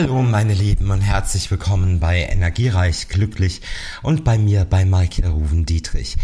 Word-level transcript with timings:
Hallo 0.00 0.22
meine 0.22 0.54
Lieben 0.54 0.92
und 0.92 1.00
herzlich 1.00 1.50
willkommen 1.50 1.98
bei 1.98 2.20
Energiereich 2.22 3.08
Glücklich 3.08 3.62
und 4.00 4.22
bei 4.22 4.38
mir 4.38 4.64
bei 4.64 4.84
Maike 4.84 5.28
Ruven 5.28 5.66
Dietrich. 5.66 6.16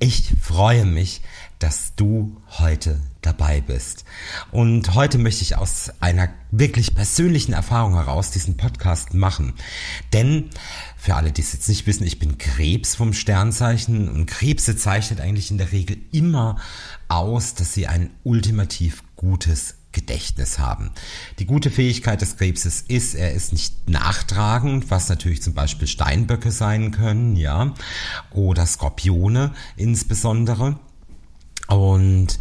Ich 0.00 0.34
freue 0.38 0.84
mich, 0.84 1.22
dass 1.58 1.94
du 1.96 2.36
heute 2.58 3.00
dabei 3.22 3.62
bist. 3.62 4.04
Und 4.50 4.92
heute 4.92 5.16
möchte 5.16 5.44
ich 5.44 5.56
aus 5.56 5.90
einer 6.00 6.28
wirklich 6.50 6.94
persönlichen 6.94 7.54
Erfahrung 7.54 7.94
heraus 7.94 8.32
diesen 8.32 8.58
Podcast 8.58 9.14
machen. 9.14 9.54
Denn 10.12 10.50
für 10.98 11.14
alle, 11.14 11.32
die 11.32 11.40
es 11.40 11.54
jetzt 11.54 11.70
nicht 11.70 11.86
wissen, 11.86 12.06
ich 12.06 12.18
bin 12.18 12.36
Krebs 12.36 12.96
vom 12.96 13.14
Sternzeichen 13.14 14.10
und 14.10 14.26
Krebse 14.26 14.76
zeichnet 14.76 15.22
eigentlich 15.22 15.50
in 15.50 15.56
der 15.56 15.72
Regel 15.72 15.96
immer 16.12 16.56
aus, 17.08 17.54
dass 17.54 17.72
sie 17.72 17.86
ein 17.86 18.10
ultimativ 18.24 19.02
gutes 19.16 19.76
Gedächtnis 19.92 20.58
haben. 20.58 20.90
Die 21.38 21.46
gute 21.46 21.70
Fähigkeit 21.70 22.20
des 22.20 22.36
Krebses 22.36 22.84
ist, 22.88 23.14
er 23.14 23.32
ist 23.32 23.52
nicht 23.52 23.88
nachtragend, 23.88 24.90
was 24.90 25.08
natürlich 25.08 25.42
zum 25.42 25.54
Beispiel 25.54 25.88
Steinböcke 25.88 26.50
sein 26.50 26.90
können, 26.90 27.36
ja, 27.36 27.74
oder 28.32 28.66
Skorpione 28.66 29.52
insbesondere. 29.76 30.78
Und 31.68 32.38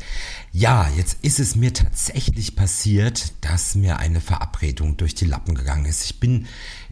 ja, 0.51 0.89
jetzt 0.97 1.19
ist 1.21 1.39
es 1.39 1.55
mir 1.55 1.73
tatsächlich 1.73 2.55
passiert, 2.55 3.33
dass 3.41 3.75
mir 3.75 3.97
eine 3.97 4.19
Verabredung 4.19 4.97
durch 4.97 5.15
die 5.15 5.25
Lappen 5.25 5.55
gegangen 5.55 5.85
ist. 5.85 6.03
Ich 6.05 6.19
bin 6.19 6.47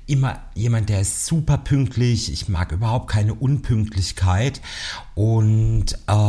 immer 0.10 0.40
jemand, 0.56 0.90
der 0.90 1.02
ist 1.02 1.26
super 1.26 1.58
pünktlich. 1.58 2.32
Ich 2.32 2.50
mag 2.50 2.72
überhaupt 2.72 3.10
keine 3.12 3.34
Unpünktlichkeit. 3.34 4.62
Und 5.14 5.98
ähm, 6.08 6.29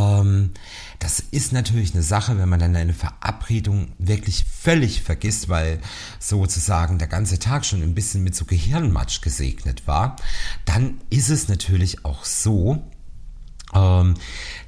das 1.01 1.19
ist 1.19 1.51
natürlich 1.51 1.95
eine 1.95 2.03
Sache, 2.03 2.37
wenn 2.37 2.47
man 2.47 2.59
dann 2.59 2.75
eine 2.75 2.93
Verabredung 2.93 3.91
wirklich 3.97 4.45
völlig 4.45 5.01
vergisst, 5.01 5.49
weil 5.49 5.79
sozusagen 6.19 6.99
der 6.99 7.07
ganze 7.07 7.39
Tag 7.39 7.65
schon 7.65 7.81
ein 7.81 7.95
bisschen 7.95 8.23
mit 8.23 8.35
so 8.35 8.45
Gehirnmatsch 8.45 9.21
gesegnet 9.21 9.87
war, 9.87 10.15
dann 10.63 11.01
ist 11.09 11.29
es 11.29 11.47
natürlich 11.47 12.05
auch 12.05 12.23
so, 12.23 12.83
ähm, 13.73 14.13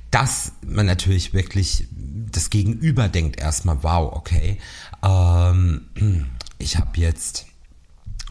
dass 0.09 0.53
man 0.66 0.88
natürlich 0.88 1.36
wirklich 1.36 1.88
das 1.94 2.50
Gegenüber 2.50 3.09
denkt 3.09 3.40
erstmal, 3.40 3.84
wow, 3.84 4.14
okay, 4.14 4.58
ähm, 5.03 6.31
ich 6.58 6.78
habe 6.78 7.00
jetzt 7.00 7.45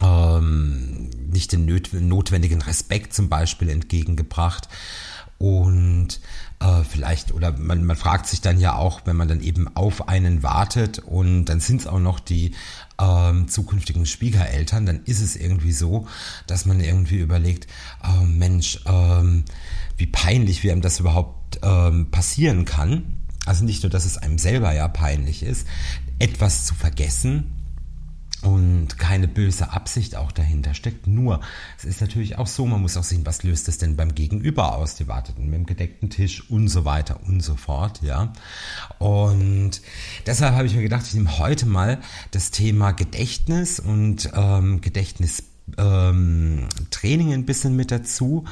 ähm, 0.01 1.09
nicht 1.31 1.53
den 1.53 1.65
notwendigen 2.09 2.61
Respekt 2.61 3.13
zum 3.13 3.29
Beispiel 3.29 3.69
entgegengebracht 3.69 4.67
und 5.43 6.21
äh, 6.61 6.85
vielleicht, 6.89 7.33
oder 7.33 7.51
man, 7.51 7.83
man 7.83 7.97
fragt 7.97 8.27
sich 8.27 8.39
dann 8.39 8.61
ja 8.61 8.75
auch, 8.75 9.01
wenn 9.03 9.17
man 9.17 9.27
dann 9.27 9.41
eben 9.41 9.67
auf 9.75 10.07
einen 10.07 10.41
wartet 10.41 10.99
und 10.99 11.45
dann 11.45 11.59
sind 11.59 11.81
es 11.81 11.87
auch 11.87 11.99
noch 11.99 12.21
die 12.21 12.53
ähm, 12.97 13.49
zukünftigen 13.49 14.05
Schwiegereltern, 14.05 14.85
dann 14.85 15.03
ist 15.03 15.19
es 15.19 15.35
irgendwie 15.35 15.73
so, 15.73 16.07
dass 16.47 16.65
man 16.65 16.79
irgendwie 16.79 17.17
überlegt, 17.17 17.67
äh, 18.05 18.23
Mensch, 18.23 18.79
ähm, 18.85 19.43
wie 19.97 20.07
peinlich, 20.07 20.63
wie 20.63 20.71
einem 20.71 20.79
das 20.79 21.01
überhaupt 21.01 21.59
ähm, 21.61 22.09
passieren 22.09 22.63
kann. 22.63 23.17
Also 23.45 23.65
nicht 23.65 23.83
nur, 23.83 23.89
dass 23.89 24.05
es 24.05 24.17
einem 24.17 24.37
selber 24.37 24.71
ja 24.71 24.87
peinlich 24.87 25.43
ist, 25.43 25.67
etwas 26.19 26.65
zu 26.65 26.73
vergessen, 26.73 27.51
und 28.43 28.99
keine 28.99 29.27
böse 29.27 29.71
Absicht 29.71 30.15
auch 30.15 30.31
dahinter 30.31 30.73
steckt. 30.73 31.07
Nur, 31.07 31.39
es 31.77 31.85
ist 31.85 32.01
natürlich 32.01 32.37
auch 32.37 32.47
so, 32.47 32.65
man 32.65 32.81
muss 32.81 32.97
auch 32.97 33.03
sehen, 33.03 33.25
was 33.25 33.43
löst 33.43 33.67
es 33.67 33.77
denn 33.77 33.95
beim 33.95 34.13
Gegenüber 34.13 34.75
aus? 34.75 34.95
Die 34.95 35.07
warteten 35.07 35.45
mit 35.45 35.55
dem 35.55 35.65
gedeckten 35.65 36.09
Tisch 36.09 36.49
und 36.49 36.67
so 36.67 36.85
weiter 36.85 37.19
und 37.25 37.41
so 37.41 37.55
fort, 37.55 38.01
ja. 38.01 38.33
Und 38.99 39.81
deshalb 40.25 40.55
habe 40.55 40.67
ich 40.67 40.75
mir 40.75 40.83
gedacht, 40.83 41.05
ich 41.07 41.13
nehme 41.13 41.37
heute 41.39 41.65
mal 41.65 41.99
das 42.31 42.51
Thema 42.51 42.91
Gedächtnis 42.91 43.79
und 43.79 44.29
ähm, 44.35 44.81
Gedächtnis 44.81 45.43
ähm, 45.77 46.67
Training 46.91 47.33
ein 47.33 47.45
bisschen 47.45 47.75
mit 47.75 47.91
dazu 47.91 48.45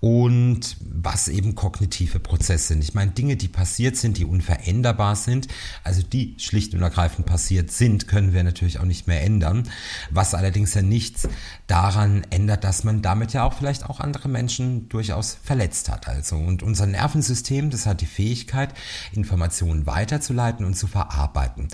und 0.00 0.76
was 0.80 1.28
eben 1.28 1.54
kognitive 1.54 2.20
Prozesse 2.20 2.68
sind. 2.68 2.84
Ich 2.84 2.94
meine, 2.94 3.10
Dinge, 3.10 3.36
die 3.36 3.48
passiert 3.48 3.96
sind, 3.96 4.18
die 4.18 4.24
unveränderbar 4.24 5.16
sind, 5.16 5.48
also 5.82 6.02
die 6.02 6.34
schlicht 6.38 6.74
und 6.74 6.82
ergreifend 6.82 7.26
passiert 7.26 7.70
sind, 7.70 8.06
können 8.06 8.32
wir 8.32 8.44
natürlich 8.44 8.78
auch 8.78 8.84
nicht 8.84 9.08
mehr 9.08 9.22
ändern. 9.22 9.68
Was 10.10 10.34
allerdings 10.34 10.74
ja 10.74 10.82
nichts 10.82 11.28
daran 11.66 12.24
ändert, 12.30 12.64
dass 12.64 12.84
man 12.84 13.02
damit 13.02 13.32
ja 13.32 13.44
auch 13.44 13.54
vielleicht 13.54 13.84
auch 13.84 14.00
andere 14.00 14.28
Menschen 14.28 14.88
durchaus 14.88 15.38
verletzt 15.42 15.88
hat. 15.88 16.06
Also 16.06 16.36
und 16.36 16.62
unser 16.62 16.86
Nervensystem, 16.86 17.70
das 17.70 17.86
hat 17.86 18.00
die 18.00 18.06
Fähigkeit, 18.06 18.72
Informationen 19.12 19.86
weiterzuleiten 19.86 20.64
und 20.64 20.74
zu 20.74 20.86
verarbeiten. 20.86 21.68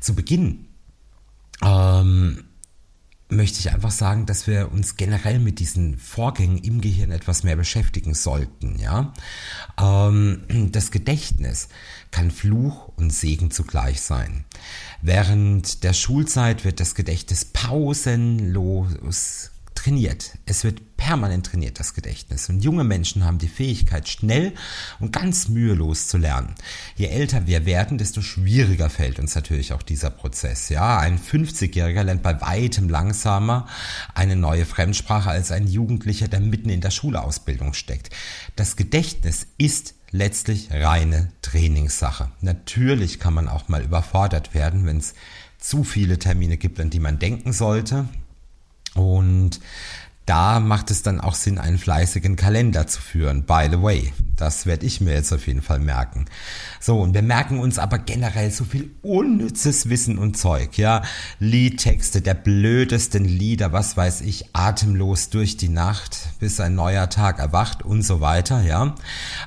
Zu 0.00 0.14
Beginn 0.14 0.66
ähm, 1.64 2.31
möchte 3.42 3.58
ich 3.58 3.74
einfach 3.74 3.90
sagen, 3.90 4.24
dass 4.24 4.46
wir 4.46 4.70
uns 4.70 4.96
generell 4.96 5.40
mit 5.40 5.58
diesen 5.58 5.98
Vorgängen 5.98 6.58
im 6.58 6.80
Gehirn 6.80 7.10
etwas 7.10 7.42
mehr 7.42 7.56
beschäftigen 7.56 8.14
sollten. 8.14 8.78
Ja, 8.78 9.12
ähm, 9.80 10.42
das 10.70 10.92
Gedächtnis 10.92 11.68
kann 12.12 12.30
Fluch 12.30 12.92
und 12.94 13.12
Segen 13.12 13.50
zugleich 13.50 14.00
sein. 14.00 14.44
Während 15.00 15.82
der 15.82 15.92
Schulzeit 15.92 16.64
wird 16.64 16.78
das 16.78 16.94
Gedächtnis 16.94 17.44
pausenlos 17.44 19.50
trainiert. 19.82 20.38
Es 20.46 20.62
wird 20.62 20.96
permanent 20.96 21.46
trainiert, 21.46 21.80
das 21.80 21.94
Gedächtnis. 21.94 22.48
Und 22.48 22.62
junge 22.62 22.84
Menschen 22.84 23.24
haben 23.24 23.38
die 23.38 23.48
Fähigkeit, 23.48 24.08
schnell 24.08 24.52
und 25.00 25.12
ganz 25.12 25.48
mühelos 25.48 26.06
zu 26.06 26.18
lernen. 26.18 26.54
Je 26.94 27.06
älter 27.06 27.46
wir 27.46 27.66
werden, 27.66 27.98
desto 27.98 28.22
schwieriger 28.22 28.88
fällt 28.88 29.18
uns 29.18 29.34
natürlich 29.34 29.72
auch 29.72 29.82
dieser 29.82 30.10
Prozess. 30.10 30.68
Ja, 30.68 30.98
ein 30.98 31.18
50-Jähriger 31.18 32.04
lernt 32.04 32.22
bei 32.22 32.40
weitem 32.40 32.88
langsamer 32.88 33.66
eine 34.14 34.36
neue 34.36 34.66
Fremdsprache 34.66 35.30
als 35.30 35.50
ein 35.50 35.66
Jugendlicher, 35.66 36.28
der 36.28 36.40
mitten 36.40 36.70
in 36.70 36.80
der 36.80 36.90
Schulausbildung 36.90 37.74
steckt. 37.74 38.10
Das 38.54 38.76
Gedächtnis 38.76 39.48
ist 39.58 39.94
letztlich 40.12 40.70
reine 40.70 41.32
Trainingssache. 41.42 42.30
Natürlich 42.40 43.18
kann 43.18 43.34
man 43.34 43.48
auch 43.48 43.68
mal 43.68 43.82
überfordert 43.82 44.54
werden, 44.54 44.86
wenn 44.86 44.98
es 44.98 45.14
zu 45.58 45.84
viele 45.84 46.18
Termine 46.18 46.56
gibt, 46.56 46.78
an 46.78 46.90
die 46.90 47.00
man 47.00 47.18
denken 47.18 47.52
sollte. 47.52 48.06
Und 48.94 49.60
da 50.26 50.60
macht 50.60 50.92
es 50.92 51.02
dann 51.02 51.20
auch 51.20 51.34
Sinn, 51.34 51.58
einen 51.58 51.78
fleißigen 51.78 52.36
Kalender 52.36 52.86
zu 52.86 53.00
führen. 53.00 53.42
By 53.42 53.66
the 53.68 53.82
way, 53.82 54.12
das 54.36 54.66
werde 54.66 54.86
ich 54.86 55.00
mir 55.00 55.14
jetzt 55.14 55.32
auf 55.32 55.48
jeden 55.48 55.62
Fall 55.62 55.80
merken. 55.80 56.26
So, 56.78 57.00
und 57.00 57.12
wir 57.12 57.22
merken 57.22 57.58
uns 57.58 57.78
aber 57.80 57.98
generell 57.98 58.52
so 58.52 58.64
viel 58.64 58.90
unnützes 59.02 59.88
Wissen 59.88 60.18
und 60.18 60.38
Zeug, 60.38 60.78
ja. 60.78 61.02
Liedtexte 61.40 62.20
der 62.22 62.34
blödesten 62.34 63.24
Lieder, 63.24 63.72
was 63.72 63.96
weiß 63.96 64.20
ich, 64.20 64.54
atemlos 64.54 65.28
durch 65.30 65.56
die 65.56 65.68
Nacht, 65.68 66.28
bis 66.38 66.60
ein 66.60 66.76
neuer 66.76 67.10
Tag 67.10 67.40
erwacht 67.40 67.82
und 67.82 68.02
so 68.02 68.20
weiter, 68.20 68.62
ja. 68.62 68.94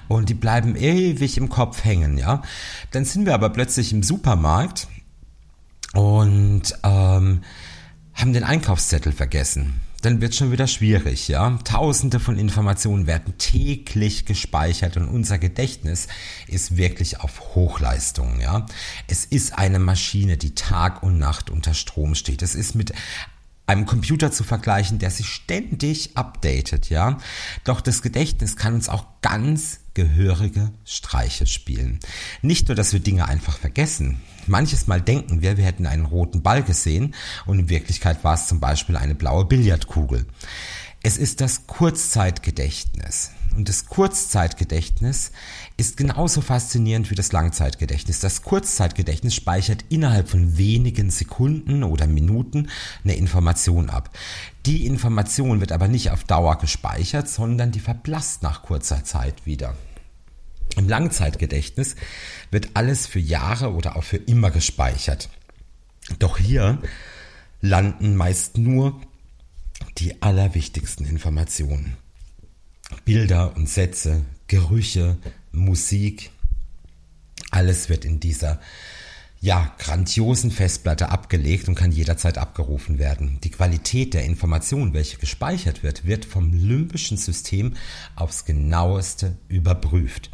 Und 0.10 0.28
die 0.28 0.34
bleiben 0.34 0.76
ewig 0.76 1.38
im 1.38 1.48
Kopf 1.48 1.86
hängen, 1.86 2.18
ja. 2.18 2.42
Dann 2.92 3.06
sind 3.06 3.26
wir 3.26 3.34
aber 3.34 3.50
plötzlich 3.50 3.94
im 3.94 4.04
Supermarkt 4.04 4.90
und 5.94 6.64
ähm, 6.84 7.42
haben 8.16 8.34
den 8.34 8.44
Einkaufszettel 8.44 9.12
vergessen. 9.12 9.82
Dann 10.02 10.22
wird 10.22 10.36
schon 10.36 10.52
wieder 10.52 10.68
schwierig, 10.68 11.28
ja. 11.28 11.58
Tausende 11.64 12.20
von 12.20 12.38
Informationen 12.38 13.08
werden 13.08 13.38
täglich 13.38 14.26
gespeichert 14.26 14.98
und 14.98 15.08
unser 15.08 15.40
Gedächtnis 15.40 16.08
ist 16.48 16.78
wirklich 16.78 17.22
auf 17.22 17.56
Hochleistung, 17.56 18.40
ja. 18.40 18.68
Es 19.08 19.26
ist 19.26 19.58
eine 19.58 19.80
Maschine, 19.80 20.38
die 20.38 20.54
Tag 20.54 21.02
und 21.02 21.18
Nacht 21.18 21.50
unter 21.50 21.74
Strom 21.74 22.14
steht. 22.14 22.44
Es 22.44 22.54
ist 22.54 22.76
mit 22.76 22.94
einem 23.68 23.86
Computer 23.86 24.32
zu 24.32 24.44
vergleichen, 24.44 25.00
der 25.00 25.12
sich 25.12 25.28
ständig 25.28 26.16
updatet, 26.16 26.90
ja. 26.90 27.18
Doch 27.64 27.82
das 27.82 28.02
Gedächtnis 28.02 28.56
kann 28.56 28.76
uns 28.76 28.90
auch 28.90 29.06
ganz 29.22 29.80
gehörige 29.94 30.72
Streiche 30.84 31.48
spielen. 31.48 32.00
Nicht 32.42 32.68
nur, 32.68 32.76
dass 32.76 32.94
wir 32.94 33.00
Dinge 33.00 33.28
einfach 33.28 33.58
vergessen. 33.58 34.22
Manches 34.46 34.88
Mal 34.88 35.02
denken 35.02 35.42
wir, 35.42 35.58
wir 35.58 35.66
hätten 35.66 35.88
einen 35.88 36.06
roten 36.06 36.44
Ball 36.44 36.62
gesehen 36.62 37.16
und 37.46 37.60
in 37.60 37.70
Wirklichkeit 37.70 38.24
war 38.24 38.36
es 38.36 38.48
zum 38.48 38.60
Beispiel 38.60 38.98
eine 38.98 39.16
blaue 39.16 39.46
Billardkugel. 39.46 40.26
Es 41.02 41.18
ist 41.18 41.42
das 41.42 41.66
Kurzzeitgedächtnis. 41.68 43.32
Und 43.56 43.70
das 43.70 43.86
Kurzzeitgedächtnis 43.86 45.32
ist 45.78 45.96
genauso 45.96 46.42
faszinierend 46.42 47.10
wie 47.10 47.16
das 47.16 47.32
Langzeitgedächtnis. 47.32 48.20
Das 48.20 48.42
Kurzzeitgedächtnis 48.42 49.34
speichert 49.34 49.86
innerhalb 49.90 50.28
von 50.28 50.58
wenigen 50.58 51.10
Sekunden 51.10 51.84
oder 51.84 52.06
Minuten 52.06 52.70
eine 53.04 53.16
Information 53.16 53.90
ab. 53.90 54.10
Die 54.66 54.86
Information 54.86 55.62
wird 55.62 55.72
aber 55.72 55.88
nicht 55.88 56.12
auf 56.12 56.26
Dauer 56.26 56.58
gespeichert, 56.58 57.30
sondern 57.30 57.72
die 57.72 57.80
verblasst 57.80 58.44
nach 58.44 58.62
kurzer 58.62 59.06
Zeit 59.06 59.46
wieder. 59.46 59.76
Im 60.76 60.90
Langzeitgedächtnis 60.90 61.96
wird 62.52 62.72
alles 62.74 63.08
für 63.08 63.20
Jahre 63.20 63.74
oder 63.74 63.96
auch 63.96 64.04
für 64.04 64.18
immer 64.18 64.52
gespeichert. 64.52 65.30
Doch 66.20 66.38
hier 66.38 66.82
landen 67.62 68.16
meist 68.18 68.58
nur 68.58 69.00
die 69.98 70.22
allerwichtigsten 70.22 71.06
Informationen. 71.06 71.98
Bilder 73.04 73.56
und 73.56 73.70
Sätze, 73.70 74.24
Gerüche, 74.48 75.18
Musik, 75.52 76.32
alles 77.52 77.90
wird 77.90 78.06
in 78.06 78.20
dieser 78.20 78.60
ja, 79.42 79.76
grandiosen 79.78 80.50
Festplatte 80.50 81.10
abgelegt 81.10 81.68
und 81.68 81.76
kann 81.76 81.92
jederzeit 81.92 82.40
abgerufen 82.40 82.98
werden. 82.98 83.40
Die 83.44 83.52
Qualität 83.52 84.16
der 84.16 84.24
Information, 84.24 84.94
welche 84.94 85.18
gespeichert 85.18 85.84
wird, 85.84 86.06
wird 86.06 86.26
vom 86.26 86.52
limbischen 86.52 87.18
System 87.18 87.76
aufs 88.16 88.46
genaueste 88.46 89.38
überprüft. 89.48 90.32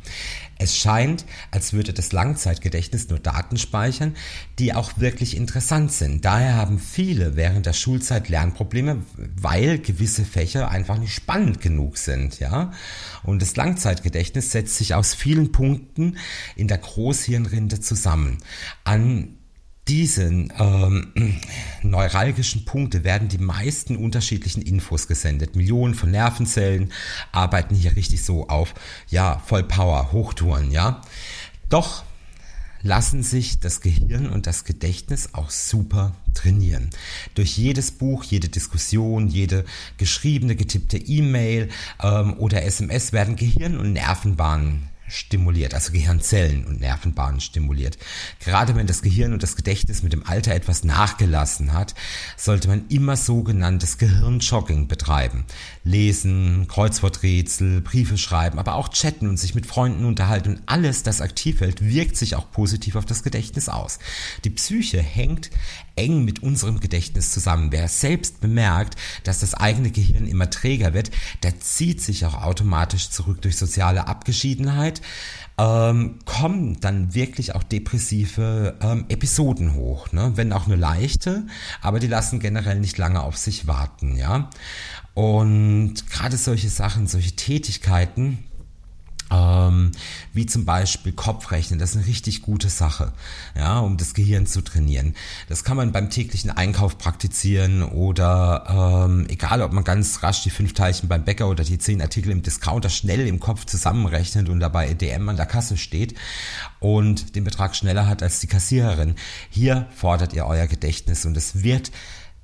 Es 0.61 0.77
scheint, 0.77 1.25
als 1.49 1.73
würde 1.73 1.91
das 1.91 2.11
Langzeitgedächtnis 2.11 3.09
nur 3.09 3.17
Daten 3.17 3.57
speichern, 3.57 4.15
die 4.59 4.75
auch 4.75 4.91
wirklich 4.97 5.35
interessant 5.35 5.91
sind. 5.91 6.23
Daher 6.23 6.55
haben 6.55 6.77
viele 6.77 7.35
während 7.35 7.65
der 7.65 7.73
Schulzeit 7.73 8.29
Lernprobleme, 8.29 9.01
weil 9.35 9.79
gewisse 9.79 10.23
Fächer 10.23 10.69
einfach 10.69 10.99
nicht 10.99 11.15
spannend 11.15 11.61
genug 11.61 11.97
sind, 11.97 12.39
ja. 12.39 12.73
Und 13.23 13.41
das 13.41 13.55
Langzeitgedächtnis 13.55 14.51
setzt 14.51 14.75
sich 14.75 14.93
aus 14.93 15.15
vielen 15.15 15.51
Punkten 15.51 16.17
in 16.55 16.67
der 16.67 16.77
Großhirnrinde 16.77 17.79
zusammen. 17.79 18.37
An 18.83 19.39
diesen 19.87 20.53
ähm, 20.59 21.39
neuralgischen 21.81 22.65
Punkte 22.65 23.03
werden 23.03 23.27
die 23.27 23.39
meisten 23.39 23.97
unterschiedlichen 23.97 24.61
Infos 24.61 25.07
gesendet. 25.07 25.55
Millionen 25.55 25.95
von 25.95 26.11
Nervenzellen 26.11 26.91
arbeiten 27.31 27.75
hier 27.75 27.95
richtig 27.95 28.23
so 28.23 28.47
auf, 28.47 28.73
ja, 29.09 29.41
voll 29.45 29.63
Power, 29.63 30.11
Hochtouren, 30.11 30.71
ja. 30.71 31.01
Doch 31.69 32.03
lassen 32.83 33.23
sich 33.23 33.59
das 33.59 33.81
Gehirn 33.81 34.29
und 34.29 34.47
das 34.47 34.63
Gedächtnis 34.63 35.33
auch 35.33 35.49
super 35.49 36.15
trainieren. 36.33 36.89
Durch 37.35 37.57
jedes 37.57 37.91
Buch, 37.91 38.23
jede 38.23 38.49
Diskussion, 38.49 39.27
jede 39.27 39.65
geschriebene, 39.97 40.55
getippte 40.55 40.97
E-Mail 40.97 41.69
ähm, 42.01 42.35
oder 42.37 42.63
SMS 42.63 43.13
werden 43.13 43.35
Gehirn 43.35 43.77
und 43.77 43.93
Nervenbahnen 43.93 44.90
stimuliert, 45.11 45.73
also 45.73 45.91
Gehirnzellen 45.91 46.65
und 46.65 46.79
Nervenbahnen 46.79 47.41
stimuliert. 47.41 47.97
Gerade 48.39 48.75
wenn 48.75 48.87
das 48.87 49.01
Gehirn 49.01 49.33
und 49.33 49.43
das 49.43 49.55
Gedächtnis 49.55 50.03
mit 50.03 50.13
dem 50.13 50.25
Alter 50.25 50.55
etwas 50.55 50.83
nachgelassen 50.83 51.73
hat, 51.73 51.93
sollte 52.37 52.67
man 52.67 52.85
immer 52.89 53.17
sogenanntes 53.17 53.97
Gehirnjogging 53.97 54.87
betreiben. 54.87 55.45
Lesen, 55.83 56.67
Kreuzworträtsel, 56.67 57.81
Briefe 57.81 58.17
schreiben, 58.17 58.59
aber 58.59 58.75
auch 58.75 58.89
chatten 58.89 59.27
und 59.27 59.37
sich 59.37 59.55
mit 59.55 59.65
Freunden 59.65 60.05
unterhalten 60.05 60.55
und 60.55 60.61
alles, 60.65 61.03
das 61.03 61.21
aktiv 61.21 61.61
hält, 61.61 61.85
wirkt 61.85 62.17
sich 62.17 62.35
auch 62.35 62.49
positiv 62.51 62.95
auf 62.95 63.05
das 63.05 63.23
Gedächtnis 63.23 63.69
aus. 63.69 63.99
Die 64.43 64.49
Psyche 64.49 65.01
hängt 65.01 65.49
eng 66.01 66.25
mit 66.25 66.41
unserem 66.41 66.79
Gedächtnis 66.79 67.31
zusammen. 67.31 67.71
Wer 67.71 67.87
selbst 67.87 68.41
bemerkt, 68.41 68.95
dass 69.23 69.39
das 69.39 69.53
eigene 69.53 69.91
Gehirn 69.91 70.25
immer 70.25 70.49
träger 70.49 70.93
wird, 70.93 71.11
der 71.43 71.59
zieht 71.59 72.01
sich 72.01 72.25
auch 72.25 72.41
automatisch 72.41 73.09
zurück 73.09 73.41
durch 73.41 73.57
soziale 73.57 74.07
Abgeschiedenheit, 74.07 75.01
ähm, 75.57 76.19
kommen 76.25 76.79
dann 76.79 77.13
wirklich 77.13 77.53
auch 77.53 77.63
depressive 77.63 78.77
ähm, 78.81 79.05
Episoden 79.09 79.75
hoch, 79.75 80.11
ne? 80.11 80.31
wenn 80.35 80.53
auch 80.53 80.65
nur 80.65 80.77
leichte, 80.77 81.45
aber 81.81 81.99
die 81.99 82.07
lassen 82.07 82.39
generell 82.39 82.79
nicht 82.79 82.97
lange 82.97 83.21
auf 83.21 83.37
sich 83.37 83.67
warten, 83.67 84.15
ja. 84.15 84.49
Und 85.13 86.09
gerade 86.09 86.37
solche 86.37 86.69
Sachen, 86.69 87.05
solche 87.05 87.35
Tätigkeiten, 87.35 88.45
ähm, 89.31 89.91
wie 90.33 90.45
zum 90.45 90.65
Beispiel 90.65 91.13
Kopfrechnen, 91.13 91.79
das 91.79 91.91
ist 91.91 91.97
eine 91.97 92.05
richtig 92.05 92.41
gute 92.41 92.69
Sache, 92.69 93.13
ja, 93.55 93.79
um 93.79 93.97
das 93.97 94.13
Gehirn 94.13 94.45
zu 94.45 94.61
trainieren. 94.61 95.15
Das 95.47 95.63
kann 95.63 95.77
man 95.77 95.91
beim 95.91 96.09
täglichen 96.09 96.51
Einkauf 96.51 96.97
praktizieren 96.97 97.83
oder 97.83 99.05
ähm, 99.07 99.25
egal, 99.29 99.61
ob 99.61 99.71
man 99.71 99.83
ganz 99.83 100.21
rasch 100.21 100.43
die 100.43 100.49
fünf 100.49 100.73
Teilchen 100.73 101.07
beim 101.07 101.23
Bäcker 101.23 101.47
oder 101.47 101.63
die 101.63 101.79
zehn 101.79 102.01
Artikel 102.01 102.31
im 102.31 102.41
Discounter 102.41 102.89
schnell 102.89 103.25
im 103.27 103.39
Kopf 103.39 103.65
zusammenrechnet 103.65 104.49
und 104.49 104.59
dabei 104.59 104.89
EDM 104.89 105.29
an 105.29 105.37
der 105.37 105.45
Kasse 105.45 105.77
steht 105.77 106.15
und 106.79 107.35
den 107.35 107.43
Betrag 107.43 107.75
schneller 107.75 108.07
hat 108.07 108.21
als 108.21 108.41
die 108.41 108.47
Kassiererin. 108.47 109.15
Hier 109.49 109.87
fordert 109.95 110.33
ihr 110.33 110.45
euer 110.45 110.67
Gedächtnis 110.67 111.25
und 111.25 111.37
es 111.37 111.63
wird 111.63 111.91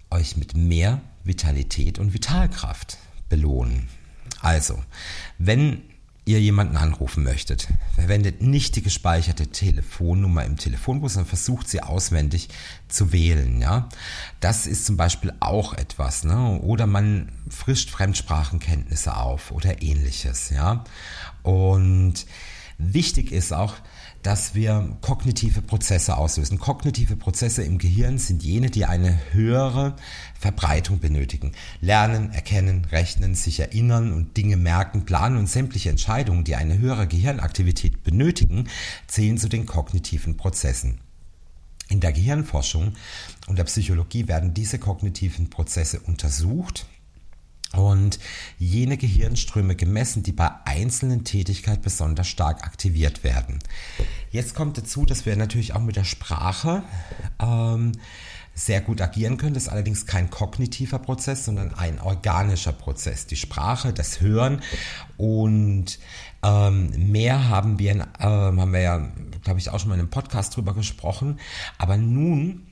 euch 0.10 0.38
mit 0.38 0.56
mehr 0.56 1.02
Vitalität 1.26 2.00
und 2.00 2.14
Vitalkraft 2.14 2.98
belohnen. 3.28 3.90
Also, 4.40 4.82
wenn 5.38 5.82
ihr 6.28 6.42
jemanden 6.42 6.78
anrufen 6.78 7.24
möchtet, 7.24 7.68
verwendet 7.96 8.42
nicht 8.42 8.76
die 8.76 8.82
gespeicherte 8.82 9.48
Telefonnummer 9.48 10.44
im 10.46 10.58
Telefonbuch, 10.58 11.10
sondern 11.10 11.30
versucht 11.30 11.70
sie 11.70 11.82
auswendig 11.82 12.50
zu 12.90 13.12
wählen. 13.12 13.62
Ja, 13.62 13.90
das 14.40 14.68
ist 14.68 14.86
zum 14.86 14.98
Beispiel 14.98 15.34
auch 15.40 15.74
etwas. 15.74 16.24
Ne? 16.24 16.60
Oder 16.60 16.86
man 16.86 17.32
frischt 17.50 17.90
Fremdsprachenkenntnisse 17.90 19.16
auf 19.16 19.52
oder 19.52 19.82
ähnliches. 19.82 20.50
Ja, 20.50 20.84
und 21.44 22.26
wichtig 22.78 23.32
ist 23.32 23.54
auch, 23.54 23.76
dass 24.24 24.56
wir 24.56 24.98
kognitive 25.02 25.62
Prozesse 25.62 26.18
auslösen. 26.18 26.60
Kognitive 26.60 27.16
Prozesse 27.16 27.64
im 27.64 27.78
Gehirn 27.78 28.18
sind 28.18 28.44
jene, 28.44 28.70
die 28.70 28.86
eine 28.86 29.18
höhere 29.32 29.96
Verbreitung 30.38 31.00
benötigen. 31.00 31.54
Lernen, 31.82 32.32
erkennen, 32.32 32.86
rechnen, 32.92 33.36
sich 33.36 33.60
erinnern 33.60 34.12
und 34.12 34.36
Dinge 34.36 34.58
merken, 34.58 35.06
planen 35.06 35.38
und 35.38 35.48
sämtliche 35.48 35.90
Entscheidungen, 35.90 36.44
die 36.44 36.56
eine 36.56 36.78
höhere 36.78 37.08
Gehirnaktivität 37.08 38.04
benötigen, 38.04 38.68
zählen 39.08 39.38
zu 39.38 39.50
den 39.50 39.66
kognitiven 39.66 40.36
Prozessen. 40.36 41.00
In 41.90 42.02
der 42.02 42.12
Gehirnforschung 42.12 42.96
und 43.48 43.58
der 43.58 43.64
Psychologie 43.64 44.28
werden 44.28 44.54
diese 44.54 44.78
kognitiven 44.78 45.50
Prozesse 45.50 46.02
untersucht 46.02 46.86
und 47.74 48.20
jene 48.58 48.98
Gehirnströme 48.98 49.76
gemessen, 49.76 50.24
die 50.24 50.32
bei 50.32 50.50
einzelnen 50.66 51.24
Tätigkeiten 51.24 51.82
besonders 51.82 52.28
stark 52.28 52.64
aktiviert 52.64 53.24
werden. 53.24 53.60
Jetzt 54.32 54.56
kommt 54.56 54.78
dazu, 54.78 55.06
dass 55.06 55.26
wir 55.26 55.36
natürlich 55.36 55.74
auch 55.74 55.82
mit 55.82 55.96
der 55.96 56.06
Sprache 56.06 56.84
ähm, 57.40 57.94
sehr 58.58 58.82
gut 58.82 59.02
agieren 59.02 59.38
können. 59.38 59.54
Das 59.54 59.64
ist 59.64 59.70
allerdings 59.70 60.06
kein 60.06 60.30
kognitiver 60.30 61.00
Prozess, 61.00 61.46
sondern 61.46 61.74
ein 61.76 62.02
organischer 62.02 62.72
Prozess. 62.72 63.28
Die 63.28 63.36
Sprache, 63.36 63.94
das 63.94 64.20
Hören 64.20 64.62
und 65.18 66.00
ähm, 66.44 67.12
mehr 67.12 67.50
haben 67.50 67.80
wir, 67.80 67.96
äh, 67.96 68.24
haben 68.24 68.74
wir 68.74 68.82
ja, 68.82 69.12
glaube 69.44 69.60
ich, 69.60 69.70
auch 69.70 69.80
schon 69.80 69.90
mal 69.90 69.96
in 69.96 70.02
einem 70.02 70.10
Podcast 70.10 70.56
drüber 70.56 70.74
gesprochen. 70.74 71.40
Aber 71.78 71.98
nun 71.98 72.66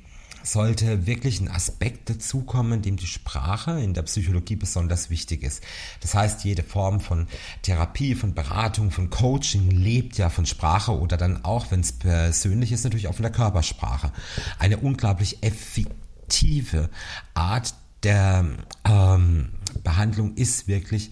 sollte 0.45 1.05
wirklich 1.07 1.39
ein 1.41 1.49
Aspekt 1.49 2.09
dazukommen, 2.09 2.81
dem 2.81 2.97
die 2.97 3.07
Sprache 3.07 3.79
in 3.79 3.93
der 3.93 4.03
Psychologie 4.03 4.55
besonders 4.55 5.09
wichtig 5.09 5.43
ist. 5.43 5.63
Das 6.01 6.13
heißt, 6.13 6.43
jede 6.43 6.63
Form 6.63 6.99
von 6.99 7.27
Therapie, 7.61 8.15
von 8.15 8.33
Beratung, 8.33 8.91
von 8.91 9.09
Coaching 9.09 9.71
lebt 9.71 10.17
ja 10.17 10.29
von 10.29 10.45
Sprache 10.45 10.97
oder 10.97 11.17
dann 11.17 11.43
auch, 11.43 11.71
wenn 11.71 11.81
es 11.81 11.93
persönlich 11.93 12.71
ist, 12.71 12.83
natürlich 12.83 13.07
auch 13.07 13.15
von 13.15 13.23
der 13.23 13.31
Körpersprache. 13.31 14.11
Eine 14.59 14.77
unglaublich 14.77 15.43
effektive 15.43 16.89
Art 17.33 17.73
der 18.03 18.45
ähm, 18.87 19.49
Behandlung 19.83 20.35
ist 20.35 20.67
wirklich 20.67 21.11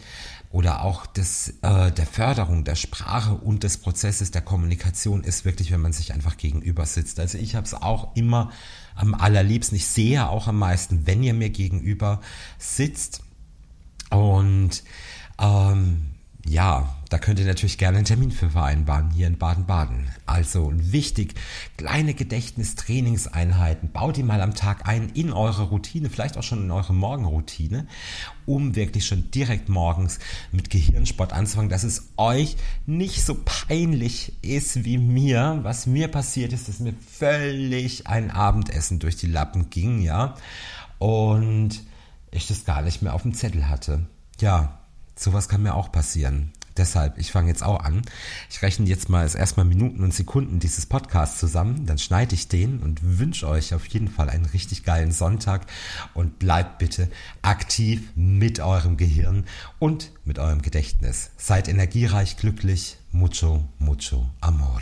oder 0.54 0.84
auch 0.84 1.08
des, 1.08 1.56
äh, 1.64 1.92
der 1.92 2.06
Förderung 2.06 2.64
der 2.64 2.76
Sprache 2.76 3.34
und 3.34 3.64
des 3.64 3.78
Prozesses 3.80 4.30
der 4.30 4.44
Kommunikation 4.44 5.24
ist 5.24 5.46
wirklich, 5.46 5.72
wenn 5.72 5.82
man 5.82 5.94
sich 5.94 6.14
einfach 6.14 6.38
gegenüber 6.38 6.86
sitzt. 6.86 7.20
Also 7.20 7.40
ich 7.40 7.56
habe 7.56 7.66
es 7.66 7.74
auch 7.74 8.16
immer 8.16 8.52
am 8.94 9.16
allerliebsten, 9.16 9.76
ich 9.76 9.88
sehe 9.88 10.30
auch 10.30 10.48
am 10.48 10.60
meisten, 10.60 11.08
wenn 11.08 11.24
ihr 11.24 11.34
mir 11.34 11.50
gegenüber 11.50 12.22
sitzt 12.60 13.24
und 14.12 14.84
ähm, 15.40 16.04
ja, 16.46 16.98
da 17.14 17.20
könnt 17.20 17.40
ihr 17.40 17.46
natürlich 17.46 17.78
gerne 17.78 17.98
einen 17.98 18.08
Termin 18.08 18.32
für 18.32 18.50
vereinbaren 18.50 19.12
hier 19.12 19.28
in 19.28 19.38
Baden-Baden. 19.38 20.08
Also 20.26 20.72
wichtig, 20.74 21.36
kleine 21.78 22.16
Gedächtnistrainingseinheiten, 22.16 23.92
baut 23.92 24.18
die 24.18 24.24
mal 24.24 24.42
am 24.42 24.56
Tag 24.56 24.88
ein 24.88 25.10
in 25.10 25.32
eure 25.32 25.66
Routine, 25.66 26.10
vielleicht 26.10 26.38
auch 26.38 26.44
schon 26.44 26.64
in 26.64 26.72
eure 26.72 26.96
Morgenroutine, 26.96 27.86
um 28.48 28.76
wirklich 28.76 29.06
schon 29.06 29.30
direkt 29.30 29.70
morgens 29.70 30.18
mit 30.52 30.72
Gehirnsport 30.72 31.34
anzufangen, 31.34 31.70
dass 31.70 31.84
es 31.84 32.10
euch 32.18 32.58
nicht 32.88 33.24
so 33.24 33.38
peinlich 33.46 34.34
ist 34.42 34.84
wie 34.84 34.98
mir. 34.98 35.60
Was 35.62 35.86
mir 35.86 36.08
passiert 36.08 36.52
ist, 36.52 36.68
dass 36.68 36.80
mir 36.80 36.96
völlig 37.12 38.08
ein 38.08 38.32
Abendessen 38.32 38.98
durch 38.98 39.18
die 39.18 39.28
Lappen 39.28 39.70
ging, 39.70 40.02
ja, 40.02 40.34
und 40.98 41.84
ich 42.32 42.48
das 42.48 42.66
gar 42.66 42.82
nicht 42.82 43.04
mehr 43.04 43.14
auf 43.14 43.22
dem 43.22 43.36
Zettel 43.36 43.70
hatte. 43.70 44.08
Ja, 44.42 44.80
Sowas 45.16 45.48
kann 45.48 45.64
mir 45.64 45.76
auch 45.76 45.92
passieren. 45.92 46.52
Deshalb, 46.78 47.18
ich 47.18 47.32
fange 47.32 47.50
jetzt 47.50 47.64
auch 47.64 47.80
an. 47.80 48.02
Ich 48.50 48.62
rechne 48.62 48.88
jetzt 48.88 49.10
mal 49.10 49.24
erstmal 49.24 49.66
Minuten 49.66 50.04
und 50.04 50.14
Sekunden 50.14 50.60
dieses 50.60 50.86
Podcasts 50.86 51.40
zusammen, 51.40 51.86
dann 51.86 51.98
schneide 51.98 52.34
ich 52.36 52.48
den 52.48 52.80
und 52.80 53.20
wünsche 53.20 53.48
euch 53.48 53.74
auf 53.74 53.86
jeden 53.88 54.08
Fall 54.08 54.30
einen 54.30 54.46
richtig 54.46 54.84
geilen 54.84 55.12
Sonntag 55.12 55.68
und 56.14 56.40
bleibt 56.40 56.80
bitte 56.80 57.10
aktiv 57.42 58.02
mit 58.16 58.60
eurem 58.60 58.98
Gehirn 58.98 59.46
und 59.80 60.12
mit 60.26 60.40
eurem 60.40 60.62
Gedächtnis. 60.62 61.32
Seid 61.38 61.68
energiereich, 61.68 62.38
glücklich, 62.38 62.98
mucho, 63.12 63.64
mucho 63.80 64.30
amor. 64.42 64.82